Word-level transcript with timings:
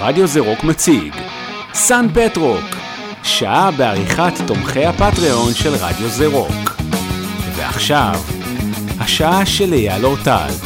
רדיו 0.00 0.26
זה 0.26 0.40
רוק 0.40 0.64
מציג 0.64 1.14
סן 1.74 2.06
פטרוק, 2.14 2.76
שעה 3.22 3.70
בעריכת 3.70 4.32
תומכי 4.46 4.84
הפטריון 4.84 5.54
של 5.54 5.74
רדיו 5.74 6.08
זה 6.08 6.26
רוק. 6.26 6.76
ועכשיו, 7.56 8.20
השעה 9.00 9.46
של 9.46 9.72
אייל 9.72 10.04
אורטל. 10.04 10.65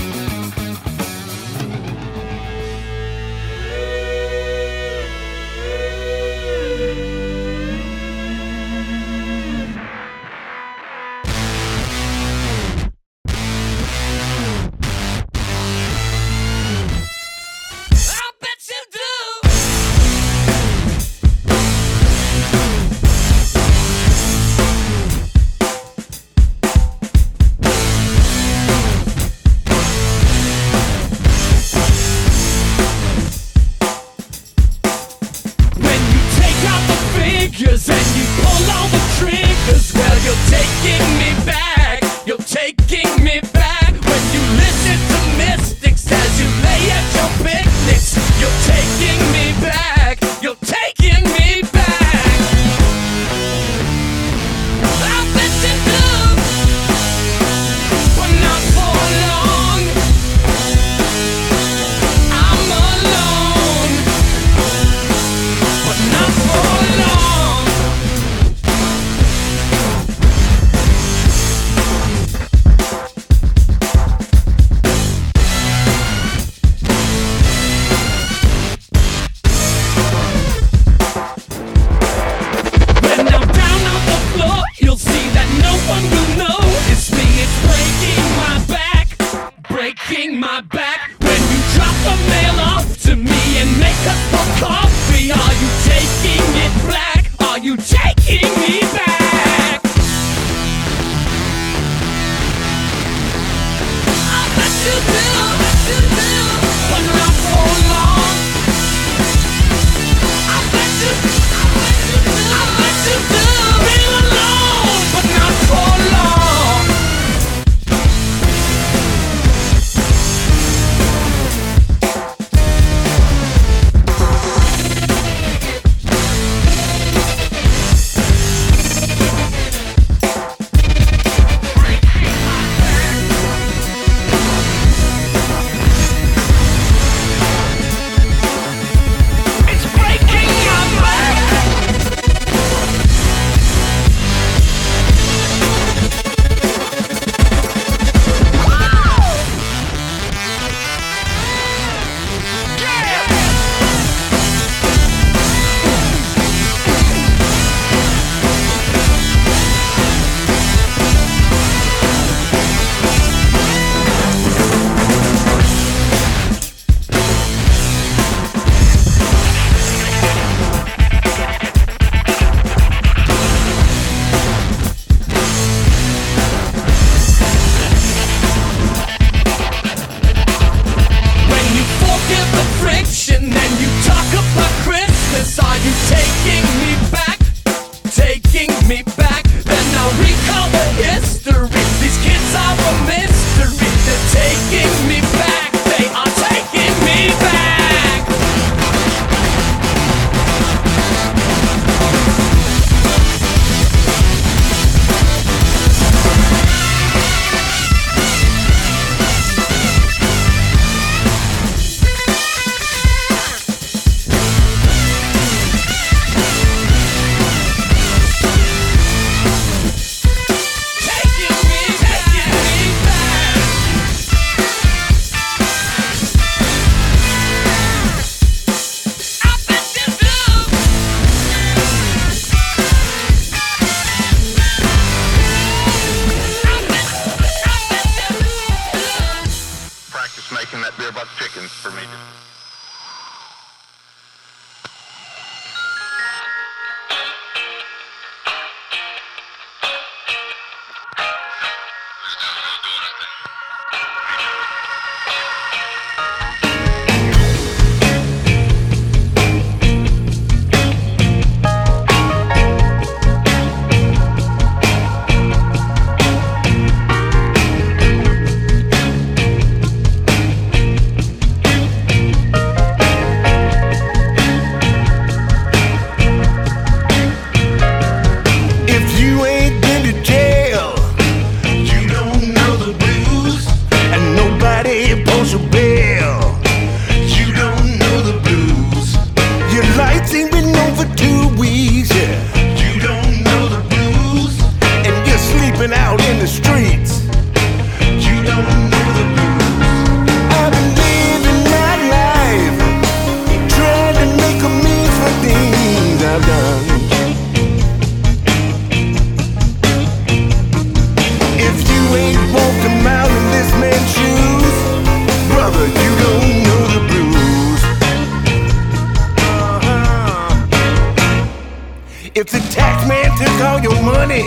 If 322.33 322.47
the 322.51 322.61
tax 322.71 323.09
man 323.09 323.27
took 323.39 323.61
all 323.67 323.81
your 323.81 324.01
money, 324.05 324.45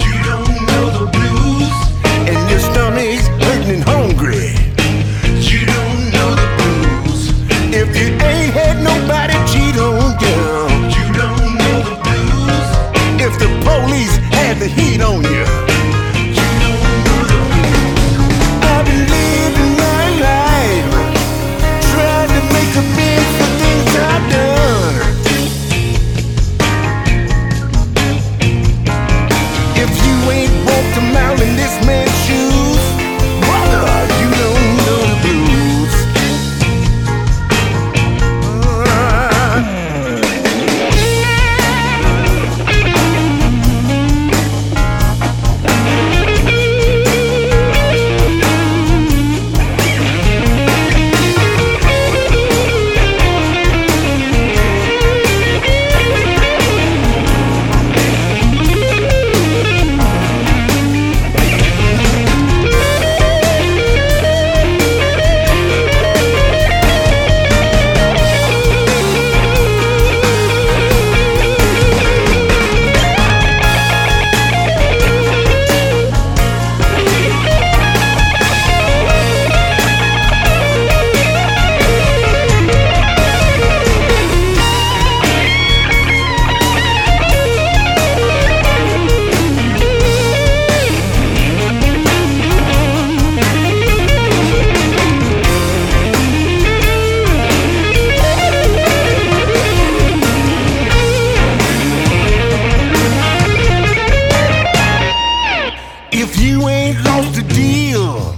you 0.00 0.14
don't 0.24 0.48
know 0.64 0.88
the 0.96 1.10
blues. 1.12 1.76
And 2.24 2.50
your 2.50 2.58
stomach's 2.58 3.28
lost 107.04 107.38
a 107.38 107.42
deal, 107.42 108.34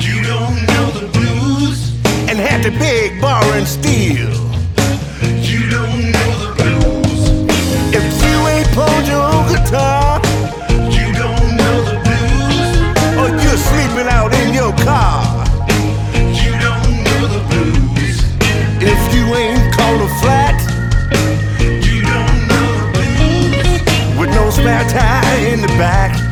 you 0.00 0.22
don't 0.22 0.56
know 0.70 0.90
the 0.90 1.08
blues 1.12 1.92
and 2.28 2.38
had 2.38 2.62
to 2.62 2.70
beg, 2.78 3.20
borrow, 3.20 3.46
and 3.52 3.66
steal. 3.66 4.30
You 5.40 5.68
don't 5.70 6.12
know 6.14 6.30
the 6.42 6.50
blues. 6.58 7.22
If 7.92 8.04
you 8.24 8.36
ain't 8.52 8.68
pulled 8.72 9.06
your 9.06 9.22
own 9.22 9.48
guitar, 9.52 10.20
you 10.96 11.12
don't 11.12 11.56
know 11.60 11.76
the 11.90 11.98
blues. 12.06 12.68
Or 13.20 13.28
you're 13.42 13.62
sleeping 13.70 14.08
out 14.08 14.32
in 14.32 14.54
your 14.54 14.72
car, 14.84 15.44
you 16.16 16.52
don't 16.66 16.92
know 17.06 17.22
the 17.34 17.42
blues. 17.50 18.16
If 18.80 19.00
you 19.14 19.24
ain't 19.34 19.74
called 19.74 20.00
a 20.00 20.10
flat, 20.20 20.56
you 21.60 22.02
don't 22.02 22.38
know 22.50 22.68
the 22.80 22.88
blues. 22.94 24.18
With 24.18 24.30
no 24.30 24.50
spare 24.50 24.88
tire 24.88 25.52
in 25.52 25.60
the 25.60 25.72
back. 25.78 26.31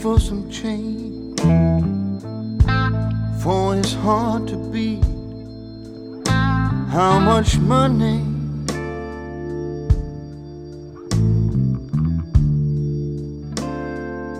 For 0.00 0.18
some 0.18 0.50
change 0.50 1.38
for 3.42 3.76
it's 3.76 3.92
hard 3.94 4.46
to 4.48 4.56
beat. 4.56 5.04
How 6.88 7.18
much 7.18 7.58
money? 7.58 8.20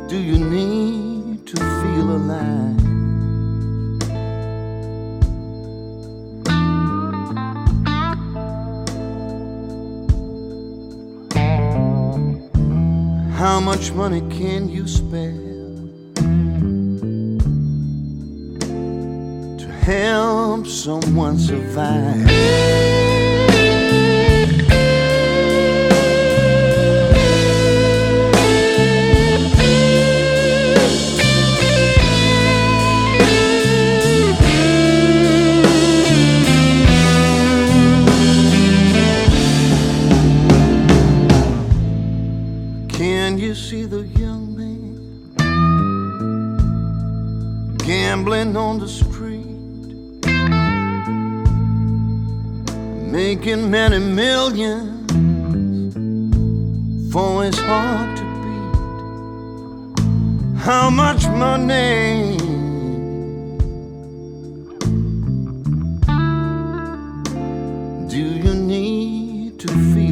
Do 0.09 0.17
you 0.19 0.39
need 0.39 1.47
to 1.47 1.57
feel 1.57 2.11
alive? 2.19 2.81
How 13.35 13.61
much 13.61 13.93
money 13.93 14.21
can 14.31 14.69
you 14.69 14.87
spare 14.87 15.40
someone 20.81 21.39
survive? 21.39 22.70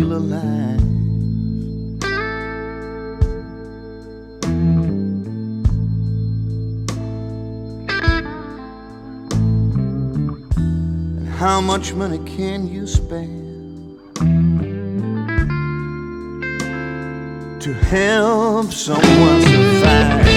Feel 0.08 0.16
alive? 0.16 0.80
And 11.16 11.28
how 11.28 11.60
much 11.60 11.92
money 11.94 12.18
can 12.36 12.68
you 12.68 12.86
spare 12.86 13.26
to 17.60 17.74
help 17.74 18.72
someone 18.72 19.42
survive? 19.42 20.27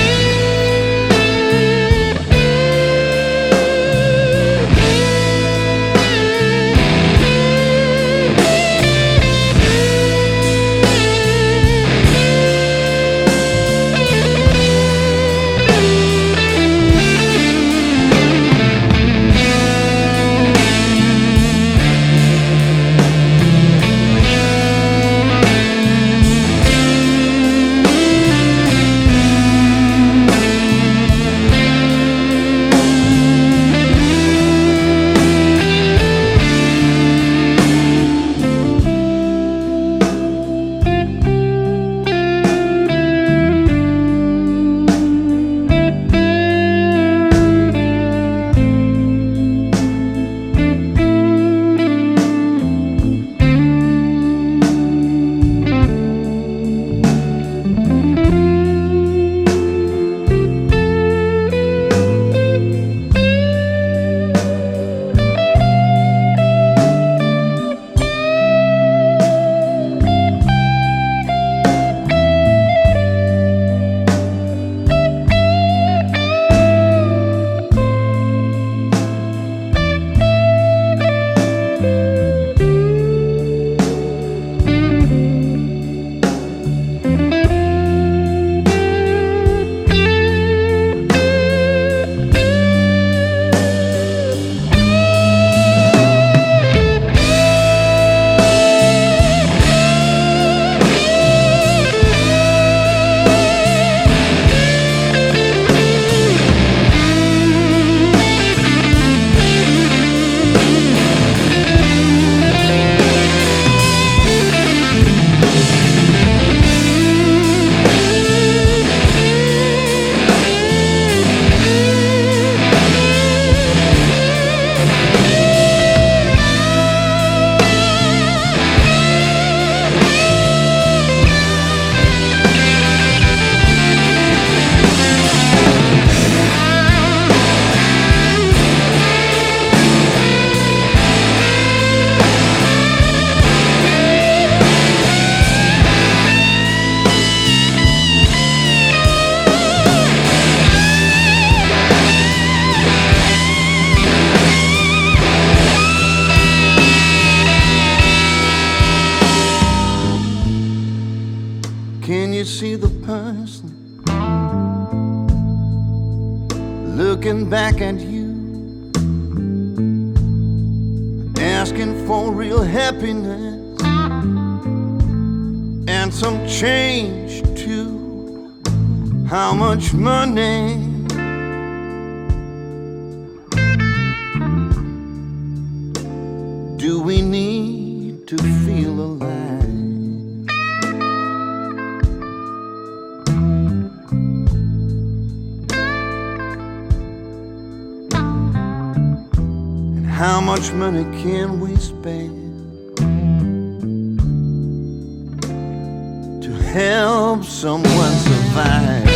Help 206.72 207.44
someone 207.44 208.14
survive? 208.24 209.11